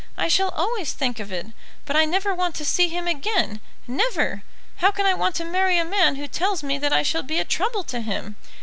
I 0.17 0.29
shall 0.29 0.49
always 0.49 0.93
think 0.93 1.19
of 1.19 1.31
it. 1.31 1.45
But 1.85 1.95
I 1.95 2.05
never 2.05 2.33
want 2.33 2.55
to 2.55 2.65
see 2.65 2.87
him 2.87 3.07
again 3.07 3.61
never! 3.87 4.41
How 4.77 4.89
can 4.89 5.05
I 5.05 5.13
want 5.13 5.35
to 5.35 5.45
marry 5.45 5.77
a 5.77 5.85
man 5.85 6.15
who 6.15 6.27
tells 6.27 6.63
me 6.63 6.79
that 6.79 6.91
I 6.91 7.03
shall 7.03 7.21
be 7.21 7.37
a 7.37 7.45
trouble 7.45 7.83
to 7.83 8.01
him? 8.01 8.35